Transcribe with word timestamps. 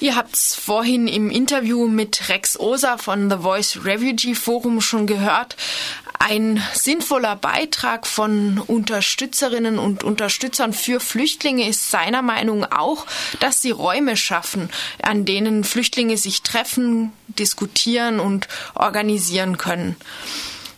Ihr 0.00 0.16
habt 0.16 0.34
es 0.34 0.54
vorhin 0.54 1.06
im 1.06 1.28
Interview 1.30 1.86
mit 1.86 2.30
Rex 2.30 2.58
Osa 2.58 2.96
von 2.96 3.28
The 3.28 3.36
Voice 3.36 3.80
Refugee 3.84 4.34
Forum 4.34 4.80
schon 4.80 5.06
gehört. 5.06 5.56
Ein 6.18 6.62
sinnvoller 6.72 7.36
Beitrag 7.36 8.06
von 8.06 8.58
Unterstützerinnen 8.66 9.78
und 9.78 10.02
Unterstützern 10.02 10.72
für 10.72 11.00
Flüchtlinge 11.00 11.68
ist 11.68 11.90
seiner 11.90 12.22
Meinung 12.22 12.64
auch, 12.64 13.04
dass 13.40 13.60
sie 13.60 13.72
Räume 13.72 14.16
schaffen, 14.16 14.70
an 15.02 15.26
denen 15.26 15.64
Flüchtlinge 15.64 16.16
sich 16.16 16.40
treffen, 16.40 17.12
diskutieren 17.26 18.20
und 18.20 18.48
organisieren 18.74 19.58
können. 19.58 19.96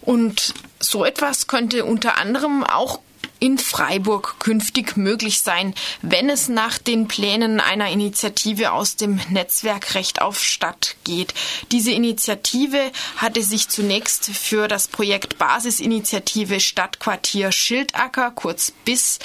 Und 0.00 0.52
so 0.80 1.04
etwas 1.04 1.46
könnte 1.46 1.84
unter 1.84 2.18
anderem 2.18 2.64
auch 2.64 2.98
in 3.42 3.58
Freiburg 3.58 4.36
künftig 4.38 4.96
möglich 4.96 5.40
sein, 5.40 5.74
wenn 6.00 6.30
es 6.30 6.48
nach 6.48 6.78
den 6.78 7.08
Plänen 7.08 7.58
einer 7.58 7.90
Initiative 7.90 8.70
aus 8.70 8.94
dem 8.94 9.18
Netzwerk 9.30 9.96
Recht 9.96 10.22
auf 10.22 10.40
Stadt 10.40 10.94
geht. 11.02 11.34
Diese 11.72 11.90
Initiative 11.90 12.92
hatte 13.16 13.42
sich 13.42 13.68
zunächst 13.68 14.26
für 14.26 14.68
das 14.68 14.86
Projekt 14.86 15.38
Basisinitiative 15.38 16.60
Stadtquartier 16.60 17.50
Schildacker, 17.50 18.30
kurz 18.30 18.70
BIS, 18.84 19.18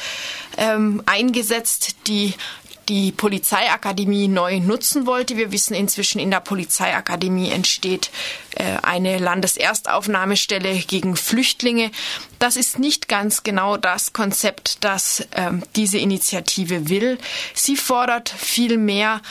ähm, 0.57 1.03
eingesetzt, 1.05 1.95
die 2.07 2.33
die 2.89 3.11
Polizeiakademie 3.11 4.27
neu 4.27 4.59
nutzen 4.59 5.05
wollte. 5.05 5.37
Wir 5.37 5.51
wissen 5.51 5.73
inzwischen, 5.73 6.19
in 6.19 6.31
der 6.31 6.39
Polizeiakademie 6.39 7.49
entsteht 7.49 8.11
äh, 8.55 8.77
eine 8.81 9.17
Landeserstaufnahmestelle 9.17 10.75
gegen 10.87 11.15
Flüchtlinge. 11.15 11.91
Das 12.39 12.55
ist 12.55 12.79
nicht 12.79 13.07
ganz 13.07 13.43
genau 13.43 13.77
das 13.77 14.13
Konzept, 14.13 14.83
das 14.83 15.27
ähm, 15.33 15.63
diese 15.75 15.97
Initiative 15.97 16.89
will. 16.89 17.17
Sie 17.53 17.75
fordert 17.75 18.29
vielmehr 18.29 19.21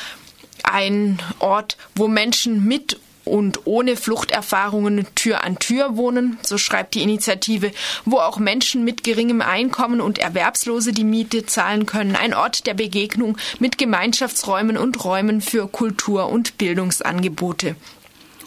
einen 0.62 1.20
Ort, 1.38 1.76
wo 1.94 2.08
Menschen 2.08 2.64
mit 2.64 2.98
und 3.26 3.60
ohne 3.66 3.96
Fluchterfahrungen 3.96 5.06
Tür 5.14 5.44
an 5.44 5.58
Tür 5.58 5.96
wohnen, 5.96 6.38
so 6.42 6.56
schreibt 6.56 6.94
die 6.94 7.02
Initiative, 7.02 7.72
wo 8.04 8.18
auch 8.18 8.38
Menschen 8.38 8.84
mit 8.84 9.04
geringem 9.04 9.42
Einkommen 9.42 10.00
und 10.00 10.18
Erwerbslose 10.18 10.92
die 10.92 11.04
Miete 11.04 11.44
zahlen 11.44 11.86
können, 11.86 12.16
ein 12.16 12.34
Ort 12.34 12.66
der 12.66 12.74
Begegnung 12.74 13.36
mit 13.58 13.78
Gemeinschaftsräumen 13.78 14.76
und 14.76 15.04
Räumen 15.04 15.40
für 15.40 15.68
Kultur- 15.68 16.28
und 16.28 16.56
Bildungsangebote. 16.56 17.76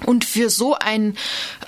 Und 0.05 0.25
für 0.25 0.49
so 0.49 0.75
ein 0.75 1.17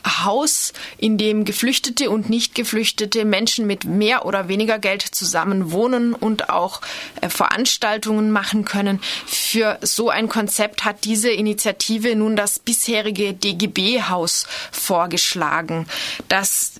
Haus, 0.05 0.73
in 0.97 1.17
dem 1.17 1.45
Geflüchtete 1.45 2.09
und 2.09 2.29
nicht 2.29 2.55
Geflüchtete 2.55 3.25
Menschen 3.25 3.67
mit 3.67 3.85
mehr 3.85 4.25
oder 4.25 4.47
weniger 4.47 4.79
Geld 4.79 5.01
zusammen 5.01 5.71
wohnen 5.71 6.13
und 6.13 6.49
auch 6.49 6.81
äh, 7.21 7.29
Veranstaltungen 7.29 8.31
machen 8.31 8.65
können, 8.65 8.99
für 9.25 9.77
so 9.81 10.09
ein 10.09 10.29
Konzept 10.29 10.85
hat 10.85 11.03
diese 11.03 11.29
Initiative 11.29 12.15
nun 12.15 12.35
das 12.35 12.59
bisherige 12.59 13.33
DGB-Haus 13.33 14.47
vorgeschlagen. 14.71 15.87
Das 16.27 16.73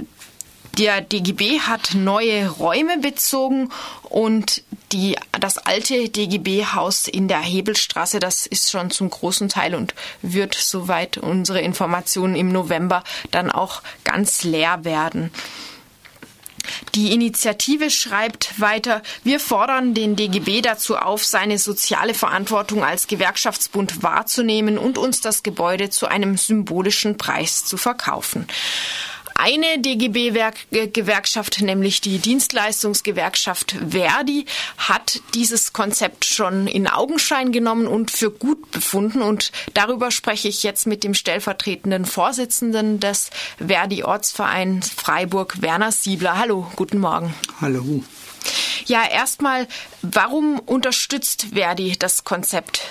der 0.78 1.02
DGB 1.02 1.60
hat 1.60 1.94
neue 1.96 2.50
Räume 2.50 2.98
bezogen 3.00 3.70
und 4.04 4.64
die, 4.92 5.18
das 5.42 5.58
alte 5.58 6.10
DGB-Haus 6.10 7.08
in 7.08 7.28
der 7.28 7.42
Hebelstraße, 7.42 8.20
das 8.20 8.46
ist 8.46 8.72
schon 8.72 8.92
zum 8.92 9.10
großen 9.10 9.50
Teil 9.50 9.76
und 9.76 9.94
wird, 10.22 10.56
soweit 10.56 11.18
unsere 11.18 11.62
Informationen 11.62 12.36
im 12.36 12.52
November, 12.52 13.04
dann 13.32 13.52
auch 13.52 13.82
ganz 14.04 14.44
leer 14.44 14.86
werden. 14.86 15.32
Die 16.96 17.12
Initiative 17.12 17.90
schreibt 17.90 18.60
weiter, 18.60 19.02
wir 19.24 19.40
fordern 19.40 19.94
den 19.94 20.16
DGB 20.16 20.62
dazu 20.62 20.98
auf, 20.98 21.26
seine 21.26 21.58
soziale 21.58 22.14
Verantwortung 22.14 22.84
als 22.84 23.08
Gewerkschaftsbund 23.08 24.04
wahrzunehmen 24.04 24.78
und 24.78 24.98
uns 24.98 25.22
das 25.22 25.44
Gebäude 25.44 25.90
zu 25.90 26.08
einem 26.08 26.38
symbolischen 26.38 27.18
Preis 27.18 27.66
zu 27.66 27.78
verkaufen 27.78 28.48
eine 29.36 29.80
DGB-Gewerkschaft, 29.80 31.62
nämlich 31.62 32.02
die 32.02 32.20
Dienstleistungsgewerkschaft 32.20 33.76
Verdi, 33.90 34.46
hat 34.78 35.22
dieses 35.34 35.74
Konzept 35.74 36.26
schon 36.26 36.68
in 36.68 36.88
Augenschein 36.88 37.52
genommen 37.52 37.88
und 37.88 38.12
für 38.12 38.32
gut 38.32 38.72
befunden. 38.72 39.22
Und 39.22 39.52
darüber 39.74 40.12
spreche 40.12 40.48
ich 40.48 40.64
jetzt 40.64 40.88
mit 40.88 41.04
dem 41.04 41.14
stellvertretenden 41.14 42.06
Vorsitzenden 42.06 43.00
des 43.00 43.30
Verdi-Ortsvereins 43.58 44.90
Freiburg, 44.90 45.62
Werner 45.62 45.92
Siebler. 45.92 46.38
Hallo, 46.38 46.72
guten 46.76 47.00
Morgen. 47.00 47.34
Hallo. 47.60 48.04
Ja, 48.86 49.08
erstmal, 49.08 49.68
warum 50.02 50.60
unterstützt 50.60 51.48
Verdi 51.54 51.98
das 51.98 52.24
Konzept? 52.24 52.82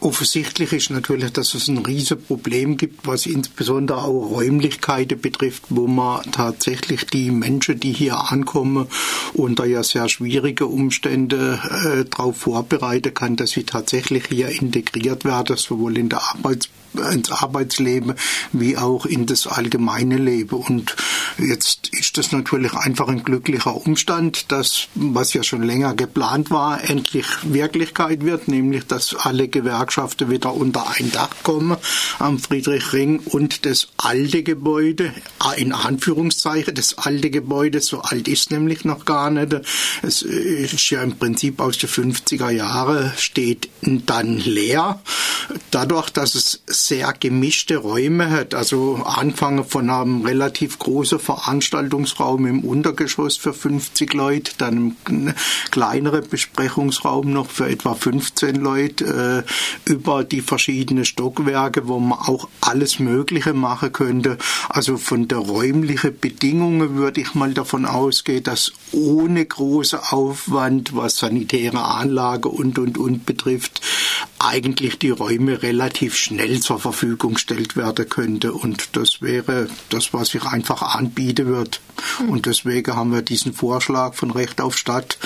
Offensichtlich 0.00 0.72
ist 0.72 0.90
natürlich, 0.90 1.30
dass 1.32 1.52
es 1.54 1.68
ein 1.68 1.78
Riesenproblem 1.78 2.78
gibt, 2.78 3.06
was 3.06 3.26
insbesondere 3.26 3.98
auch 3.98 4.30
Räumlichkeiten 4.30 5.20
betrifft, 5.20 5.64
wo 5.68 5.86
man 5.86 6.22
tatsächlich 6.32 7.04
die 7.06 7.30
Menschen, 7.30 7.78
die 7.78 7.92
hier 7.92 8.18
ankommen, 8.32 8.86
unter 9.34 9.66
ja 9.66 9.82
sehr 9.82 10.08
schwierige 10.08 10.66
Umstände 10.66 11.60
äh, 11.70 12.04
darauf 12.04 12.38
vorbereiten 12.38 13.12
kann, 13.12 13.36
dass 13.36 13.50
sie 13.50 13.64
tatsächlich 13.64 14.26
hier 14.28 14.48
integriert 14.48 15.24
werden, 15.24 15.56
sowohl 15.56 15.98
in 15.98 16.08
der 16.08 16.22
Arbeits 16.22 16.70
ins 17.12 17.30
Arbeitsleben 17.30 18.14
wie 18.52 18.76
auch 18.76 19.06
in 19.06 19.26
das 19.26 19.46
allgemeine 19.46 20.16
Leben. 20.16 20.56
Und 20.56 20.96
jetzt 21.38 21.88
ist 21.92 22.18
das 22.18 22.32
natürlich 22.32 22.72
einfach 22.74 23.08
ein 23.08 23.22
glücklicher 23.22 23.74
Umstand, 23.74 24.50
dass, 24.52 24.88
was 24.94 25.34
ja 25.34 25.42
schon 25.42 25.62
länger 25.62 25.94
geplant 25.94 26.50
war, 26.50 26.82
endlich 26.82 27.26
Wirklichkeit 27.42 28.24
wird, 28.24 28.48
nämlich 28.48 28.86
dass 28.86 29.14
alle 29.26 29.48
Gewerkschaften 29.48 30.30
wieder 30.30 30.54
unter 30.54 30.86
ein 30.96 31.10
Dach 31.10 31.30
kommen 31.42 31.76
am 32.20 32.38
Friedrichring 32.38 33.18
und 33.18 33.66
das 33.66 33.88
alte 33.96 34.44
Gebäude, 34.44 35.12
in 35.56 35.72
Anführungszeichen, 35.72 36.74
das 36.74 36.96
alte 36.98 37.30
Gebäude, 37.30 37.80
so 37.80 38.00
alt 38.02 38.28
ist 38.28 38.52
nämlich 38.52 38.84
noch 38.84 39.04
gar 39.04 39.30
nicht. 39.30 39.56
Es 40.02 40.22
ist 40.22 40.90
ja 40.90 41.02
im 41.02 41.18
Prinzip 41.18 41.60
aus 41.60 41.78
den 41.78 41.90
50er 41.90 42.50
Jahren, 42.50 43.12
steht 43.16 43.68
dann 43.82 44.38
leer. 44.38 45.00
Dadurch, 45.70 46.10
dass 46.10 46.34
es 46.34 46.62
sehr 46.66 47.12
gemischte 47.18 47.78
Räume 47.78 48.30
hat. 48.30 48.54
Also 48.54 48.96
anfangen 49.04 49.64
von 49.64 49.90
einem 49.90 50.22
relativ 50.22 50.78
großen 50.78 51.18
Veranstaltungsraum 51.18 52.46
im 52.46 52.60
Untergeschoss 52.60 53.36
für 53.36 53.52
50 53.52 54.14
Leute, 54.14 54.52
dann 54.58 54.96
ein 55.08 55.34
kleinerer 55.70 56.20
Besprechungsraum 56.20 57.32
noch 57.32 57.50
für 57.50 57.68
etwa 57.68 57.94
15 57.94 58.56
Leute, 58.56 59.15
äh, 59.16 59.42
über 59.84 60.24
die 60.24 60.40
verschiedenen 60.40 61.04
Stockwerke, 61.04 61.88
wo 61.88 61.98
man 61.98 62.18
auch 62.18 62.48
alles 62.60 62.98
Mögliche 62.98 63.54
machen 63.54 63.92
könnte. 63.92 64.38
Also 64.68 64.96
von 64.96 65.28
der 65.28 65.38
räumlichen 65.38 66.18
Bedingungen 66.18 66.96
würde 66.96 67.20
ich 67.20 67.34
mal 67.34 67.54
davon 67.54 67.86
ausgehen, 67.86 68.42
dass 68.42 68.72
ohne 68.96 69.44
großen 69.44 69.98
Aufwand, 69.98 70.96
was 70.96 71.18
sanitäre 71.18 71.84
Anlage 71.84 72.48
und 72.48 72.78
und 72.78 72.96
und 72.96 73.26
betrifft, 73.26 73.82
eigentlich 74.38 74.98
die 74.98 75.10
Räume 75.10 75.62
relativ 75.62 76.16
schnell 76.16 76.60
zur 76.60 76.78
Verfügung 76.78 77.34
gestellt 77.34 77.76
werden 77.76 78.08
könnte. 78.08 78.52
Und 78.52 78.96
das 78.96 79.20
wäre 79.20 79.68
das, 79.90 80.12
was 80.12 80.28
sich 80.28 80.44
einfach 80.44 80.82
anbieten 80.82 81.46
wird. 81.46 81.80
Mhm. 82.20 82.30
Und 82.30 82.46
deswegen 82.46 82.94
haben 82.94 83.12
wir 83.12 83.22
diesen 83.22 83.52
Vorschlag 83.52 84.14
von 84.14 84.30
Recht 84.30 84.60
auf 84.60 84.76
Stadt 84.76 85.18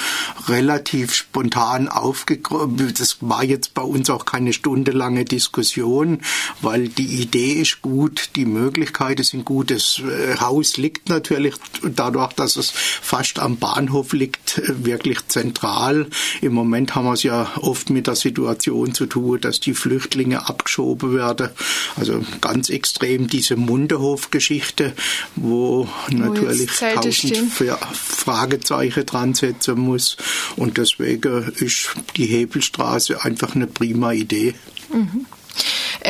relativ 0.48 1.14
spontan 1.14 1.88
aufgegriffen. 1.88 2.94
Das 2.96 3.18
war 3.20 3.44
jetzt 3.44 3.74
bei 3.74 3.82
uns 3.82 4.10
auch 4.10 4.24
keine 4.24 4.52
stundenlange 4.52 5.24
Diskussion, 5.24 6.22
weil 6.60 6.88
die 6.88 7.20
Idee 7.22 7.54
ist 7.54 7.82
gut, 7.82 8.30
die 8.36 8.46
Möglichkeiten 8.46 9.22
sind 9.22 9.44
gut. 9.44 9.70
Das 9.70 10.00
äh, 10.00 10.36
Haus 10.38 10.76
liegt 10.76 11.08
natürlich 11.08 11.54
dadurch, 11.82 12.32
dass 12.34 12.56
es 12.56 12.70
fast 12.70 13.38
am 13.38 13.56
Bahnhof 13.60 14.12
liegt, 14.12 14.62
wirklich 14.84 15.28
zentral. 15.28 16.06
Im 16.40 16.52
Moment 16.54 16.94
haben 16.94 17.04
wir 17.04 17.12
es 17.12 17.22
ja 17.22 17.52
oft 17.56 17.90
mit 17.90 18.06
der 18.06 18.16
Situation 18.16 18.94
zu 18.94 19.06
tun, 19.06 19.40
dass 19.40 19.60
die 19.60 19.74
Flüchtlinge 19.74 20.48
abgeschoben 20.48 21.14
werden. 21.14 21.50
Also 21.96 22.24
ganz 22.40 22.70
extrem 22.70 23.28
diese 23.28 23.56
Munderhof-Geschichte, 23.56 24.94
wo, 25.36 25.86
wo 26.10 26.16
natürlich 26.16 26.70
tausend 26.70 27.52
Fragezeichen 27.92 29.06
dran 29.06 29.34
setzen 29.34 29.78
muss. 29.78 30.16
Und 30.56 30.78
deswegen 30.78 31.52
ist 31.58 31.90
die 32.16 32.26
Hebelstraße 32.26 33.24
einfach 33.24 33.54
eine 33.54 33.66
prima 33.66 34.12
Idee. 34.12 34.54
Mhm. 34.92 35.26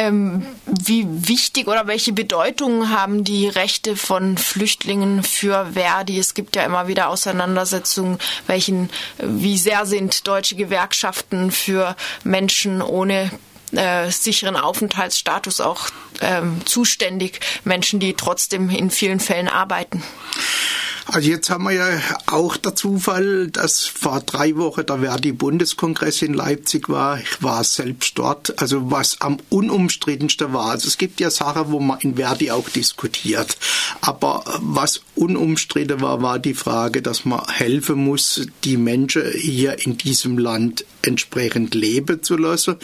Ähm, 0.01 0.47
wie 0.65 1.05
wichtig 1.07 1.69
oder 1.69 1.87
welche 1.87 2.15
Bedeutung 2.15 2.89
haben 2.89 3.23
die 3.23 3.49
Rechte 3.49 3.97
von 3.97 4.39
Flüchtlingen 4.39 5.23
für 5.23 5.73
Verdi? 5.75 6.19
Es 6.19 6.33
gibt 6.33 6.57
ja 6.57 6.65
immer 6.65 6.89
wieder 6.89 7.11
Auseinandersetzungen, 7.11 8.19
welchen, 8.47 8.89
wie 9.19 9.59
sehr 9.59 9.85
sind 9.85 10.27
deutsche 10.27 10.57
Gewerkschaften 10.57 11.51
für 11.51 11.97
Menschen 12.25 12.81
ohne 12.81 13.31
äh, 13.73 14.11
sicheren 14.11 14.57
Aufenthaltsstatus 14.57 15.61
auch 15.61 15.89
ähm, 16.23 16.65
zuständig, 16.65 17.41
Menschen, 17.65 18.01
die 18.01 18.15
trotzdem 18.15 18.71
in 18.71 18.91
vielen 18.91 19.21
Fällen 19.21 19.49
arbeiten. 19.49 20.03
Also 21.13 21.29
jetzt 21.29 21.51
haben 21.51 21.65
wir 21.65 21.73
ja 21.73 21.89
auch 22.27 22.57
der 22.57 22.77
Zufall, 22.77 23.49
dass 23.49 23.85
vor 23.85 24.21
drei 24.21 24.55
Wochen 24.57 24.87
der 24.87 25.01
Verdi-Bundeskongress 25.01 26.23
in 26.23 26.35
Leipzig 26.35 26.89
war. 26.89 27.19
Ich 27.19 27.43
war 27.43 27.65
selbst 27.65 28.17
dort. 28.17 28.61
Also 28.61 28.93
was 28.93 29.21
am 29.21 29.39
unumstrittensten 29.49 30.53
war. 30.53 30.71
Also 30.71 30.87
es 30.87 30.99
gibt 30.99 31.19
ja 31.19 31.31
Sachen, 31.31 31.73
wo 31.73 31.81
man 31.81 31.99
in 32.01 32.15
Verdi 32.15 32.53
auch 32.53 32.69
diskutiert. 32.69 33.57
Aber 34.01 34.45
was 34.61 35.01
unumstritten 35.17 36.01
war, 36.01 36.23
war 36.23 36.39
die 36.39 36.55
Frage, 36.55 37.03
dass 37.03 37.25
man 37.25 37.45
helfen 37.49 38.05
muss, 38.05 38.47
die 38.63 38.77
Menschen 38.77 39.25
hier 39.33 39.85
in 39.85 39.99
diesem 39.99 40.39
Land 40.39 40.85
entsprechend 41.03 41.75
leben 41.75 42.23
zu 42.23 42.37
lassen. 42.37 42.77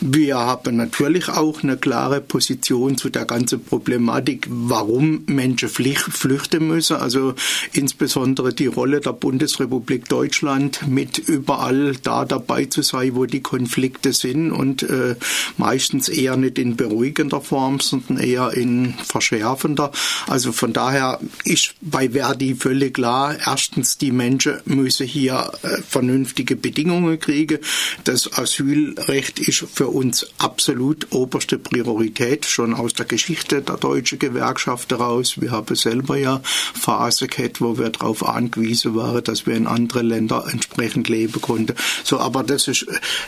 Wir 0.00 0.36
haben 0.36 0.76
natürlich 0.76 1.28
auch 1.28 1.62
eine 1.62 1.76
klare 1.76 2.20
Position 2.20 2.96
zu 2.98 3.10
der 3.10 3.24
ganzen 3.24 3.62
Problematik, 3.62 4.46
warum 4.48 5.24
Menschen 5.26 5.68
flüchten 5.68 6.66
müssen. 6.66 6.96
Also 6.96 7.34
insbesondere 7.72 8.52
die 8.52 8.66
Rolle 8.66 9.00
der 9.00 9.12
Bundesrepublik 9.12 10.08
Deutschland 10.08 10.86
mit 10.88 11.18
überall 11.18 11.96
da 12.02 12.24
dabei 12.24 12.64
zu 12.66 12.82
sein, 12.82 13.14
wo 13.14 13.26
die 13.26 13.40
Konflikte 13.42 14.12
sind 14.12 14.52
und 14.52 14.82
äh, 14.82 15.16
meistens 15.56 16.08
eher 16.08 16.36
nicht 16.36 16.58
in 16.58 16.76
beruhigender 16.76 17.40
Form, 17.40 17.80
sondern 17.80 18.18
eher 18.18 18.52
in 18.52 18.94
verschärfender. 18.94 19.92
Also 20.26 20.52
von 20.52 20.72
daher 20.72 21.20
ist 21.44 21.74
bei 21.80 22.10
Verdi 22.10 22.54
völlig 22.54 22.94
klar, 22.94 23.36
erstens 23.46 23.98
die 23.98 24.12
Menschen 24.12 24.58
müssen 24.64 25.06
hier 25.06 25.52
äh, 25.62 25.82
vernünftige 25.82 26.56
Bedingungen 26.56 27.18
kriegen. 27.18 27.58
Das 28.04 28.32
Asylrecht 28.38 29.38
ist 29.38 29.64
für 29.72 29.88
uns 29.88 30.26
absolut 30.38 31.08
oberste 31.10 31.58
Priorität, 31.58 32.46
schon 32.46 32.74
aus 32.74 32.94
der 32.94 33.06
Geschichte 33.06 33.62
der 33.62 33.76
deutschen 33.76 34.18
Gewerkschaft 34.18 34.90
heraus. 34.90 35.40
Wir 35.40 35.50
haben 35.50 35.76
selber 35.76 36.16
ja 36.16 36.40
Phase 36.44 37.28
gehabt, 37.48 37.60
wo 37.60 37.78
wir 37.78 37.90
darauf 37.90 38.26
angewiesen 38.26 38.94
waren, 38.94 39.22
dass 39.24 39.46
wir 39.46 39.54
in 39.54 39.66
andere 39.66 40.02
Länder 40.02 40.44
entsprechend 40.50 41.08
leben 41.08 41.40
konnten. 41.40 41.74
So, 42.04 42.18
aber 42.18 42.42
das 42.42 42.68
ist 42.68 42.86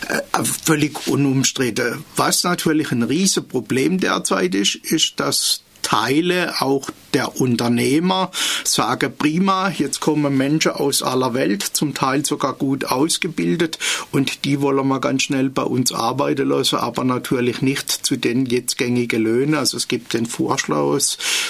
äh, 0.09 0.45
völlig 0.45 1.07
unumstritten. 1.07 2.05
Was 2.17 2.45
natürlich 2.45 2.93
ein 2.93 3.03
Riesenproblem 3.03 3.99
derzeit 3.99 4.55
ist, 4.55 4.77
ist, 4.77 5.21
dass 5.21 5.63
Teile 5.83 6.61
auch 6.61 6.91
der 7.15 7.41
Unternehmer 7.41 8.31
sagen, 8.65 9.13
prima, 9.17 9.71
jetzt 9.71 10.01
kommen 10.01 10.37
Menschen 10.37 10.73
aus 10.73 11.03
aller 11.03 11.35
Welt, 11.35 11.63
zum 11.63 11.95
Teil 11.95 12.25
sogar 12.25 12.55
gut 12.55 12.85
ausgebildet 12.85 13.79
und 14.13 14.45
die 14.45 14.61
wollen 14.61 14.87
wir 14.87 15.01
ganz 15.01 15.25
schnell 15.25 15.51
bei 15.51 15.63
uns 15.63 15.93
arbeiten 15.93 16.49
lassen, 16.49 16.77
aber 16.77 17.05
natürlich 17.05 17.63
nicht 17.63 17.91
zu 17.91 18.17
den 18.17 18.47
jetzt 18.47 18.79
gängigen 18.79 19.23
Löhnen. 19.23 19.55
Also 19.55 19.77
es 19.77 19.89
gibt 19.89 20.15
den 20.15 20.27
Vorschlag 20.27 20.81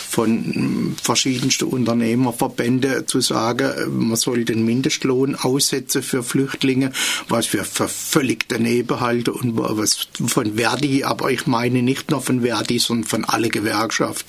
von 0.09 0.97
verschiedensten 1.03 1.67
Unternehmerverbänden 1.67 3.06
zu 3.06 3.21
sagen, 3.21 3.73
man 4.09 4.17
soll 4.17 4.44
den 4.44 4.65
Mindestlohn 4.65 5.35
aussetzen 5.35 6.03
für 6.03 6.23
Flüchtlinge, 6.23 6.93
was 7.29 7.53
wir 7.53 7.65
für 7.65 7.88
völlig 7.88 8.49
daneben 8.49 9.00
halten 9.00 9.31
und 9.31 9.56
was 9.56 10.09
von 10.27 10.56
Verdi, 10.56 11.05
aber 11.05 11.31
ich 11.31 11.47
meine 11.47 11.82
nicht 11.82 12.11
nur 12.11 12.23
von 12.23 12.43
Verdi, 12.43 12.79
sondern 12.79 13.06
von 13.06 13.25
allen 13.25 13.50
Gewerkschaften 13.50 14.19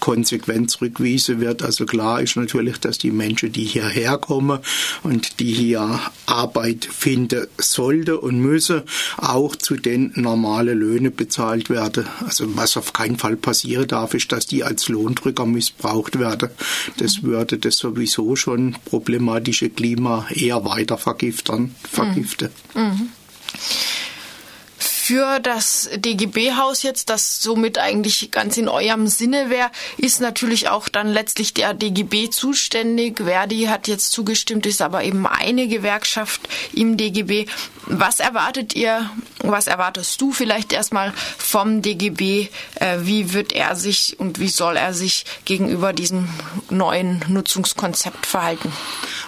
konsequent 0.00 0.70
zurückgewiesen 0.70 1.40
wird. 1.40 1.62
Also 1.62 1.86
klar 1.86 2.20
ist 2.20 2.36
natürlich, 2.36 2.78
dass 2.78 2.98
die 2.98 3.10
Menschen, 3.10 3.52
die 3.52 3.64
hierher 3.64 4.18
kommen 4.18 4.60
und 5.02 5.40
die 5.40 5.52
hier 5.52 6.00
Arbeit 6.26 6.84
finden 6.84 7.46
sollten 7.58 8.16
und 8.16 8.40
müssen, 8.40 8.82
auch 9.16 9.56
zu 9.56 9.76
den 9.76 10.12
normalen 10.14 10.78
Löhnen 10.78 11.14
bezahlt 11.14 11.70
werden. 11.70 12.06
Also 12.24 12.56
was 12.56 12.76
auf 12.76 12.92
keinen 12.92 13.18
Fall 13.18 13.36
passieren 13.36 13.88
darf, 13.88 14.14
ist, 14.14 14.32
dass 14.32 14.46
die 14.46 14.64
als 14.64 14.88
Lohndrücker 14.88 15.46
missbraucht 15.46 16.18
werden. 16.18 16.50
Das 16.98 17.22
würde 17.22 17.58
das 17.58 17.76
sowieso 17.76 18.36
schon 18.36 18.76
problematische 18.84 19.70
Klima 19.70 20.26
eher 20.34 20.64
weiter 20.64 20.98
vergiften. 20.98 21.74
vergiften. 21.90 22.50
Mhm. 22.74 22.82
Mhm 22.82 23.08
für 25.10 25.40
das 25.40 25.90
DGB-Haus 25.92 26.84
jetzt, 26.84 27.10
das 27.10 27.42
somit 27.42 27.78
eigentlich 27.78 28.30
ganz 28.30 28.56
in 28.56 28.68
eurem 28.68 29.08
Sinne 29.08 29.50
wäre, 29.50 29.72
ist 29.96 30.20
natürlich 30.20 30.68
auch 30.68 30.88
dann 30.88 31.08
letztlich 31.08 31.52
der 31.52 31.74
DGB 31.74 32.30
zuständig. 32.30 33.16
Verdi 33.18 33.64
hat 33.64 33.88
jetzt 33.88 34.12
zugestimmt, 34.12 34.66
ist 34.66 34.80
aber 34.80 35.02
eben 35.02 35.26
eine 35.26 35.66
Gewerkschaft 35.66 36.42
im 36.72 36.96
DGB. 36.96 37.46
Was 37.86 38.20
erwartet 38.20 38.76
ihr, 38.76 39.10
was 39.40 39.66
erwartest 39.66 40.20
du 40.20 40.30
vielleicht 40.30 40.72
erstmal 40.72 41.12
vom 41.38 41.82
DGB? 41.82 42.46
Äh, 42.76 42.98
wie 43.00 43.32
wird 43.32 43.52
er 43.52 43.74
sich 43.74 44.14
und 44.20 44.38
wie 44.38 44.48
soll 44.48 44.76
er 44.76 44.94
sich 44.94 45.24
gegenüber 45.44 45.92
diesem 45.92 46.28
neuen 46.68 47.24
Nutzungskonzept 47.26 48.26
verhalten? 48.26 48.72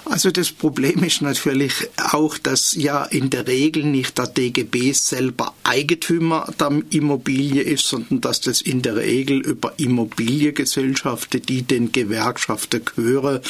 Also 0.05 0.31
das 0.31 0.53
Problem 0.53 1.03
ist 1.03 1.23
natürlich 1.23 1.73
auch, 1.97 2.39
dass 2.39 2.75
ja 2.75 3.05
in 3.05 3.31
der 3.31 3.49
Regel 3.49 3.83
nicht 3.83 4.17
der 4.19 4.29
DGB 4.29 4.93
selber 4.93 5.55
Eigentümer 5.65 6.53
der 6.59 6.83
Immobilie 6.91 7.63
ist, 7.63 7.87
sondern 7.87 8.21
dass 8.21 8.41
das 8.41 8.61
in 8.61 8.83
der 8.83 8.97
Regel 8.97 9.41
über 9.41 9.73
Immobiliengesellschaften, 9.77 11.43
die 11.43 11.63
den 11.63 11.93
Gewerkschaften 11.93 12.85
gehören, 12.85 13.41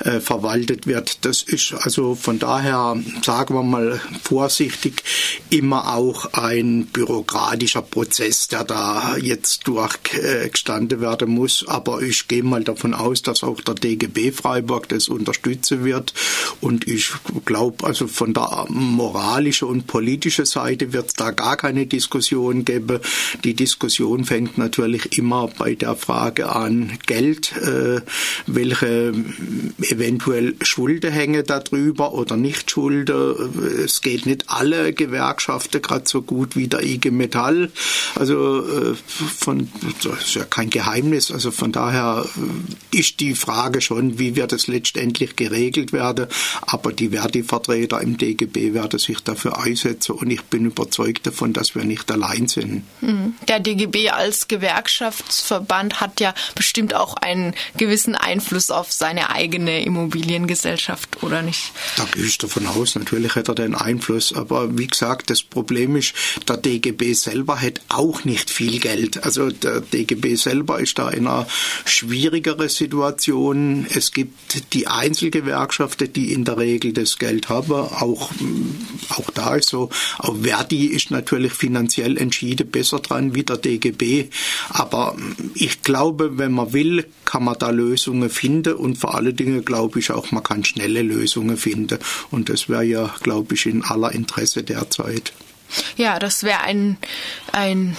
äh, 0.00 0.20
verwaltet 0.20 0.86
wird. 0.86 1.24
Das 1.24 1.42
ist 1.42 1.74
also 1.74 2.14
von 2.14 2.38
daher, 2.38 2.96
sagen 3.22 3.54
wir 3.54 3.62
mal 3.62 4.00
vorsichtig, 4.22 5.02
immer 5.50 5.94
auch 5.94 6.32
ein 6.32 6.86
bürokratischer 6.86 7.82
Prozess, 7.82 8.48
der 8.48 8.64
da 8.64 9.16
jetzt 9.16 9.66
durchgestanden 9.66 11.00
werden 11.00 11.30
muss. 11.30 11.66
Aber 11.68 12.02
ich 12.02 12.28
gehe 12.28 12.42
mal 12.42 12.64
davon 12.64 12.94
aus, 12.94 13.22
dass 13.22 13.42
auch 13.42 13.60
der 13.60 13.74
DGB 13.74 14.32
Freiburg 14.32 14.88
das 14.88 15.08
unterstützen 15.08 15.84
wird. 15.84 16.14
Und 16.60 16.88
ich 16.88 17.10
glaube, 17.44 17.86
also 17.86 18.06
von 18.06 18.34
der 18.34 18.66
moralischen 18.68 19.68
und 19.68 19.86
politischen 19.86 20.46
Seite 20.46 20.92
wird 20.92 21.18
da 21.18 21.30
gar 21.30 21.56
keine 21.60 21.86
Diskussion 21.86 22.64
gäbe. 22.64 23.02
Die 23.44 23.52
Diskussion 23.54 24.24
fängt 24.24 24.56
natürlich 24.56 25.18
immer 25.18 25.48
bei 25.58 25.74
der 25.74 25.94
Frage 25.94 26.48
an 26.48 26.98
Geld, 27.04 27.52
äh, 27.58 28.00
welche 28.46 29.12
eventuell 29.82 30.54
Schulden 30.62 31.12
hängen 31.12 31.44
darüber 31.46 32.14
oder 32.14 32.38
nicht 32.38 32.70
Schulden. 32.70 33.34
Es 33.84 34.00
geht 34.00 34.24
nicht 34.24 34.44
alle 34.48 34.94
Gewerkschaften 34.94 35.82
gerade 35.82 36.08
so 36.08 36.22
gut 36.22 36.56
wie 36.56 36.66
der 36.66 36.82
IG 36.82 37.10
Metall. 37.10 37.70
Also 38.14 38.60
äh, 38.60 38.94
von, 38.94 39.68
das 40.02 40.28
ist 40.28 40.34
ja 40.36 40.44
kein 40.44 40.70
Geheimnis. 40.70 41.30
Also 41.30 41.50
von 41.50 41.72
daher 41.72 42.24
äh, 42.24 42.98
ist 42.98 43.20
die 43.20 43.34
Frage 43.34 43.82
schon, 43.82 44.18
wie 44.18 44.34
wird 44.34 44.54
es 44.54 44.66
letztendlich 44.66 45.36
geregelt 45.36 45.92
werden. 45.92 46.26
Aber 46.62 46.92
die 46.92 47.10
Verdi-Vertreter 47.10 48.00
im 48.00 48.16
DGB 48.16 48.72
werden 48.72 48.98
sich 48.98 49.20
dafür 49.20 49.58
einsetzen 49.62 50.12
und 50.12 50.30
ich 50.30 50.42
bin 50.42 50.64
überzeugt 50.64 51.26
davon, 51.26 51.49
dass 51.52 51.74
wir 51.74 51.84
nicht 51.84 52.10
allein 52.10 52.48
sind. 52.48 52.84
Hm. 53.00 53.34
Der 53.48 53.60
DGB 53.60 54.10
als 54.10 54.48
Gewerkschaftsverband 54.48 56.00
hat 56.00 56.20
ja 56.20 56.34
bestimmt 56.54 56.94
auch 56.94 57.14
einen 57.16 57.54
gewissen 57.76 58.14
Einfluss 58.14 58.70
auf 58.70 58.92
seine 58.92 59.30
eigene 59.30 59.82
Immobiliengesellschaft, 59.82 61.22
oder 61.22 61.42
nicht? 61.42 61.72
Da 61.96 62.04
gehe 62.12 62.24
ich 62.24 62.38
davon 62.38 62.66
aus, 62.66 62.94
natürlich 62.94 63.34
hat 63.34 63.48
er 63.48 63.54
den 63.54 63.74
Einfluss, 63.74 64.32
aber 64.32 64.78
wie 64.78 64.86
gesagt, 64.86 65.30
das 65.30 65.42
Problem 65.42 65.96
ist, 65.96 66.14
der 66.48 66.56
DGB 66.56 67.12
selber 67.14 67.60
hat 67.60 67.80
auch 67.88 68.24
nicht 68.24 68.50
viel 68.50 68.80
Geld. 68.80 69.24
Also 69.24 69.50
der 69.50 69.80
DGB 69.80 70.34
selber 70.34 70.80
ist 70.80 70.98
da 70.98 71.10
in 71.10 71.26
einer 71.26 71.46
schwierigeren 71.84 72.68
Situation. 72.68 73.86
Es 73.88 74.12
gibt 74.12 74.72
die 74.72 74.86
Einzelgewerkschaften, 74.86 76.12
die 76.12 76.32
in 76.32 76.44
der 76.44 76.58
Regel 76.58 76.92
das 76.92 77.18
Geld 77.18 77.48
haben. 77.48 77.72
Auch, 77.72 78.30
auch 79.10 79.30
da 79.30 79.56
ist 79.56 79.68
so, 79.68 79.90
auch 80.18 80.36
Verdi 80.42 80.86
ist 80.86 81.10
natürlich 81.10 81.39
natürlich 81.40 81.58
finanziell 81.58 82.16
entschieden 82.18 82.70
besser 82.70 83.00
dran 83.00 83.34
wie 83.34 83.44
der 83.44 83.56
DGB. 83.56 84.28
Aber 84.68 85.16
ich 85.54 85.82
glaube, 85.82 86.38
wenn 86.38 86.52
man 86.52 86.72
will, 86.72 87.06
kann 87.24 87.44
man 87.44 87.58
da 87.58 87.70
Lösungen 87.70 88.30
finden 88.30 88.74
und 88.74 88.98
vor 88.98 89.14
allen 89.14 89.34
Dingen 89.34 89.64
glaube 89.64 89.98
ich 89.98 90.10
auch, 90.10 90.30
man 90.32 90.42
kann 90.42 90.64
schnelle 90.64 91.02
Lösungen 91.02 91.56
finden. 91.56 91.98
Und 92.30 92.48
das 92.48 92.68
wäre 92.68 92.84
ja, 92.84 93.14
glaube 93.22 93.54
ich, 93.54 93.66
in 93.66 93.84
aller 93.84 94.12
Interesse 94.12 94.62
derzeit. 94.62 95.32
Ja, 95.96 96.18
das 96.18 96.42
wäre 96.42 96.60
ein, 96.60 96.96
ein 97.52 97.96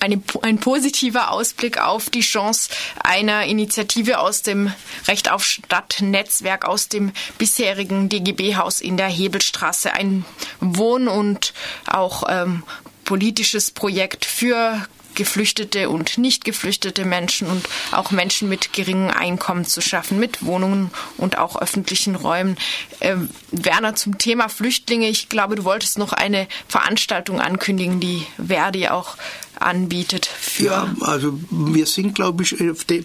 eine, 0.00 0.20
ein 0.42 0.58
positiver 0.58 1.30
Ausblick 1.30 1.78
auf 1.78 2.10
die 2.10 2.20
Chance 2.20 2.70
einer 3.02 3.44
Initiative 3.44 4.18
aus 4.18 4.42
dem 4.42 4.72
Recht 5.06 5.30
auf 5.30 5.44
Stadt-Netzwerk, 5.44 6.64
aus 6.64 6.88
dem 6.88 7.12
bisherigen 7.38 8.08
DGB-Haus 8.08 8.80
in 8.80 8.96
der 8.96 9.08
Hebelstraße. 9.08 9.92
Ein 9.92 10.24
Wohn- 10.60 11.08
und 11.08 11.52
auch 11.86 12.24
ähm, 12.28 12.62
politisches 13.04 13.70
Projekt 13.70 14.24
für 14.24 14.86
geflüchtete 15.14 15.90
und 15.90 16.18
nicht 16.18 16.44
geflüchtete 16.44 17.04
Menschen 17.04 17.48
und 17.48 17.68
auch 17.92 18.10
Menschen 18.10 18.48
mit 18.48 18.72
geringem 18.72 19.10
Einkommen 19.10 19.64
zu 19.64 19.80
schaffen, 19.80 20.18
mit 20.18 20.44
Wohnungen 20.44 20.90
und 21.16 21.38
auch 21.38 21.60
öffentlichen 21.60 22.14
Räumen. 22.14 22.56
Äh, 23.00 23.16
Werner, 23.50 23.94
zum 23.94 24.18
Thema 24.18 24.48
Flüchtlinge, 24.48 25.08
ich 25.08 25.28
glaube, 25.28 25.56
du 25.56 25.64
wolltest 25.64 25.98
noch 25.98 26.12
eine 26.12 26.46
Veranstaltung 26.68 27.40
ankündigen, 27.40 28.00
die 28.00 28.26
Verdi 28.44 28.88
auch 28.88 29.16
anbietet 29.60 30.26
für. 30.26 30.64
Ja, 30.64 30.96
also 31.00 31.38
wir 31.50 31.86
sind, 31.86 32.14
glaube 32.14 32.42
ich, 32.42 32.56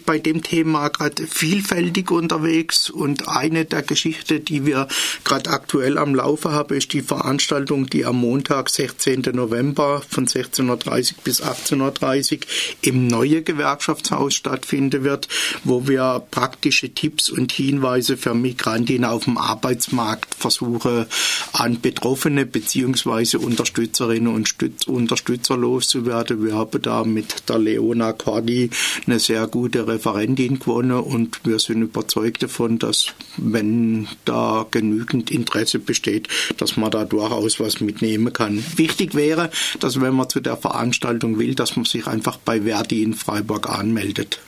bei 0.05 0.19
dem 0.19 0.41
Thema 0.41 0.87
gerade 0.87 1.27
vielfältig 1.27 2.11
unterwegs 2.11 2.89
und 2.89 3.27
eine 3.27 3.65
der 3.65 3.81
Geschichten, 3.81 4.43
die 4.45 4.65
wir 4.65 4.87
gerade 5.25 5.49
aktuell 5.49 5.97
am 5.97 6.15
Laufe 6.15 6.51
haben, 6.51 6.75
ist 6.75 6.93
die 6.93 7.01
Veranstaltung, 7.01 7.87
die 7.87 8.05
am 8.05 8.17
Montag, 8.17 8.69
16. 8.69 9.21
November 9.33 10.01
von 10.09 10.27
16.30 10.27 11.15
bis 11.23 11.43
18.30 11.43 12.41
im 12.81 13.07
neuen 13.07 13.43
Gewerkschaftshaus 13.43 14.33
stattfinden 14.33 15.03
wird, 15.03 15.27
wo 15.63 15.87
wir 15.87 16.23
praktische 16.31 16.93
Tipps 16.93 17.29
und 17.29 17.51
Hinweise 17.51 18.15
für 18.15 18.33
Migrantinnen 18.33 19.09
auf 19.09 19.25
dem 19.25 19.37
Arbeitsmarkt 19.37 20.35
versuchen, 20.35 21.05
an 21.51 21.81
Betroffene 21.81 22.45
bzw. 22.45 23.37
Unterstützerinnen 23.37 24.33
und 24.33 24.55
Unterstützer 24.87 25.57
loszuwerden 25.57 26.44
wir 26.45 26.53
haben 26.55 26.81
da 26.81 27.03
mit 27.03 27.49
der 27.49 27.59
Leona 27.59 28.13
Cordi 28.13 28.69
eine 29.05 29.19
sehr 29.19 29.47
gute 29.47 29.87
Referentin 29.87 30.59
gewonnen 30.59 30.99
und 30.99 31.41
wir 31.43 31.59
sind 31.59 31.81
überzeugt 31.81 32.43
davon, 32.43 32.79
dass 32.79 33.07
wenn 33.37 34.07
da 34.25 34.65
genügend 34.69 35.31
Interesse 35.31 35.79
besteht, 35.79 36.27
dass 36.57 36.77
man 36.77 36.91
da 36.91 37.05
durchaus 37.05 37.59
was 37.59 37.81
mitnehmen 37.81 38.31
kann. 38.31 38.63
Wichtig 38.75 39.15
wäre, 39.15 39.49
dass 39.79 39.99
wenn 39.99 40.13
man 40.13 40.29
zu 40.29 40.39
der 40.39 40.57
Veranstaltung 40.57 41.39
will, 41.39 41.55
dass 41.55 41.75
man 41.75 41.85
sich 41.85 42.07
einfach 42.07 42.37
bei 42.37 42.61
Verdi 42.61 43.03
in 43.03 43.13
Freiburg 43.13 43.69
anmeldet. 43.69 44.39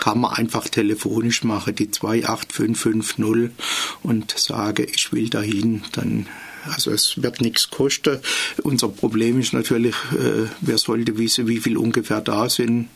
Kann 0.00 0.20
man 0.20 0.32
einfach 0.32 0.68
telefonisch 0.68 1.44
machen, 1.44 1.74
die 1.76 1.90
28550 1.90 3.50
und 4.02 4.34
sage, 4.36 4.84
ich 4.84 5.12
will 5.12 5.28
dahin, 5.28 5.82
dann 5.92 6.26
also 6.64 6.90
es 6.90 7.22
wird 7.22 7.40
nichts 7.40 7.70
kosten. 7.70 8.18
Unser 8.62 8.88
Problem 8.88 9.40
ist 9.40 9.52
natürlich, 9.52 9.94
äh, 10.12 10.48
wer 10.60 10.78
sollte 10.78 11.18
wissen, 11.18 11.48
wie 11.48 11.58
viel 11.58 11.76
ungefähr 11.76 12.20
da 12.20 12.48
sind. 12.48 12.88